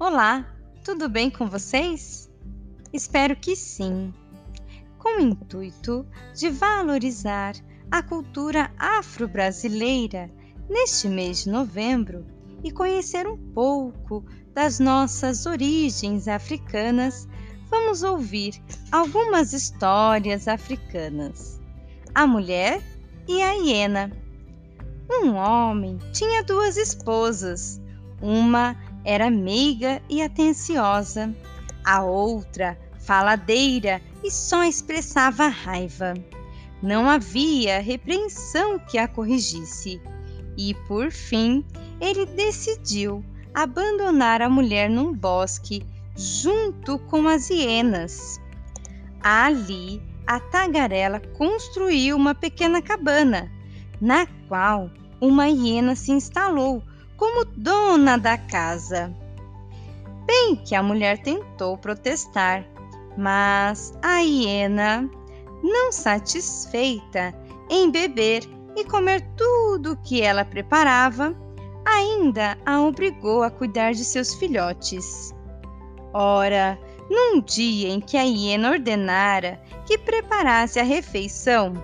Olá, 0.00 0.44
tudo 0.84 1.08
bem 1.08 1.30
com 1.30 1.48
vocês? 1.48 2.28
Espero 2.92 3.36
que 3.36 3.54
sim. 3.54 4.12
Com 4.98 5.18
o 5.18 5.20
intuito 5.20 6.04
de 6.34 6.50
valorizar 6.50 7.54
a 7.92 8.02
cultura 8.02 8.72
afro-brasileira 8.76 10.28
neste 10.68 11.08
mês 11.08 11.44
de 11.44 11.50
novembro 11.50 12.26
e 12.64 12.72
conhecer 12.72 13.28
um 13.28 13.36
pouco 13.36 14.24
das 14.52 14.80
nossas 14.80 15.46
origens 15.46 16.26
africanas, 16.26 17.28
vamos 17.70 18.02
ouvir 18.02 18.60
algumas 18.90 19.52
histórias 19.52 20.48
africanas. 20.48 21.60
A 22.12 22.26
mulher 22.26 22.82
e 23.28 23.40
a 23.40 23.52
hiena. 23.52 24.10
Um 25.08 25.34
homem 25.36 25.98
tinha 26.12 26.42
duas 26.42 26.76
esposas. 26.76 27.80
Uma 28.20 28.76
era 29.04 29.30
meiga 29.30 30.02
e 30.08 30.22
atenciosa, 30.22 31.34
a 31.84 32.02
outra 32.02 32.78
faladeira 32.98 34.00
e 34.22 34.30
só 34.30 34.64
expressava 34.64 35.48
raiva. 35.48 36.14
Não 36.82 37.08
havia 37.08 37.80
repreensão 37.80 38.78
que 38.78 38.98
a 38.98 39.06
corrigisse. 39.06 40.00
E, 40.56 40.74
por 40.86 41.10
fim, 41.10 41.64
ele 42.00 42.26
decidiu 42.26 43.24
abandonar 43.52 44.40
a 44.40 44.48
mulher 44.48 44.88
num 44.88 45.12
bosque 45.12 45.84
junto 46.16 46.98
com 46.98 47.28
as 47.28 47.50
hienas. 47.50 48.40
Ali, 49.22 50.02
a 50.26 50.38
tagarela 50.38 51.20
construiu 51.36 52.16
uma 52.16 52.34
pequena 52.34 52.80
cabana, 52.80 53.50
na 54.00 54.26
qual 54.48 54.90
uma 55.20 55.48
hiena 55.48 55.94
se 55.94 56.12
instalou 56.12 56.82
como 57.16 57.44
dona 57.44 58.18
da 58.18 58.36
casa. 58.36 59.14
Bem 60.26 60.56
que 60.56 60.74
a 60.74 60.82
mulher 60.82 61.18
tentou 61.18 61.76
protestar, 61.76 62.64
mas 63.16 63.92
a 64.02 64.18
hiena, 64.18 65.08
não 65.62 65.92
satisfeita 65.92 67.34
em 67.70 67.90
beber 67.90 68.42
e 68.76 68.84
comer 68.84 69.20
tudo 69.36 69.92
o 69.92 69.96
que 69.96 70.22
ela 70.22 70.44
preparava, 70.44 71.34
ainda 71.84 72.58
a 72.64 72.80
obrigou 72.80 73.42
a 73.42 73.50
cuidar 73.50 73.92
de 73.92 74.04
seus 74.04 74.34
filhotes. 74.34 75.34
Ora, 76.12 76.78
num 77.10 77.40
dia 77.40 77.88
em 77.88 78.00
que 78.00 78.16
a 78.16 78.22
hiena 78.22 78.70
ordenara 78.70 79.60
que 79.86 79.98
preparasse 79.98 80.80
a 80.80 80.84
refeição, 80.84 81.74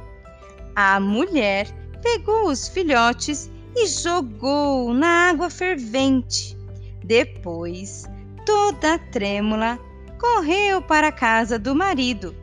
a 0.75 0.99
mulher 0.99 1.69
pegou 2.03 2.49
os 2.49 2.69
filhotes 2.69 3.51
e 3.77 3.87
jogou 3.87 4.93
na 4.93 5.31
água 5.31 5.51
fervente. 5.51 6.57
Depois, 7.05 8.09
toda 8.45 8.99
trêmula, 8.99 9.79
correu 10.19 10.83
para 10.83 11.09
a 11.09 11.13
casa 11.13 11.59
do 11.59 11.75
marido, 11.75 12.35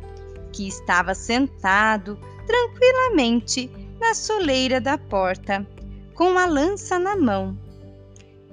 que 0.52 0.67
estava 0.67 1.14
sentado 1.14 2.17
tranquilamente 2.45 3.70
na 4.00 4.14
soleira 4.14 4.81
da 4.81 4.98
porta, 4.98 5.66
com 6.14 6.38
a 6.38 6.45
lança 6.45 6.98
na 6.98 7.16
mão. 7.16 7.58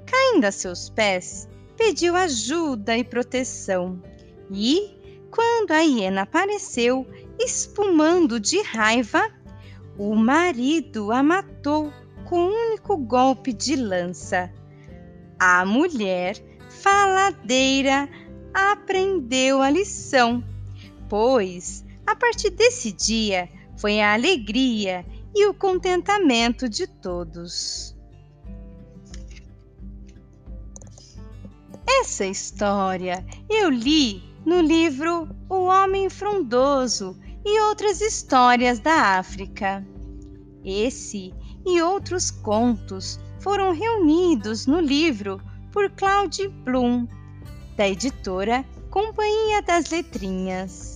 Caindo 0.06 0.44
a 0.44 0.52
seus 0.52 0.90
pés, 0.90 1.48
pediu 1.76 2.14
ajuda 2.14 2.96
e 2.96 3.04
proteção. 3.04 4.02
E, 4.50 4.94
quando 5.30 5.72
a 5.72 5.80
hiena 5.80 6.22
apareceu, 6.22 7.06
espumando 7.38 8.38
de 8.38 8.60
raiva, 8.62 9.30
o 9.96 10.14
marido 10.14 11.10
a 11.10 11.22
matou 11.22 11.92
com 12.24 12.36
um 12.36 12.68
único 12.68 12.96
golpe 12.96 13.52
de 13.52 13.76
lança. 13.76 14.52
A 15.38 15.64
mulher 15.64 16.36
faladeira 16.68 18.08
aprendeu 18.52 19.60
a 19.60 19.70
lição, 19.70 20.42
pois 21.08 21.84
a 22.06 22.14
partir 22.14 22.50
desse 22.50 22.92
dia 22.92 23.48
foi 23.76 24.00
a 24.00 24.14
alegria 24.14 25.04
e 25.34 25.46
o 25.46 25.54
contentamento 25.54 26.68
de 26.68 26.86
todos. 26.86 27.94
Essa 31.86 32.24
história 32.24 33.24
eu 33.48 33.68
li 33.68 34.22
no 34.44 34.60
livro 34.60 35.28
O 35.48 35.64
Homem 35.64 36.08
Frondoso 36.08 37.18
e 37.44 37.60
outras 37.62 38.00
histórias 38.00 38.78
da 38.78 39.18
África. 39.18 39.84
Esse 40.64 41.34
e 41.66 41.82
outros 41.82 42.30
contos 42.30 43.20
foram 43.40 43.72
reunidos 43.72 44.66
no 44.66 44.80
livro 44.80 45.40
por 45.70 45.90
Claude 45.90 46.48
Blum, 46.48 47.06
da 47.76 47.88
editora 47.88 48.64
Companhia 48.90 49.60
das 49.62 49.90
Letrinhas. 49.90 50.93